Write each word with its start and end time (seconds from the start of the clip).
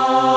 Oh. 0.00 0.27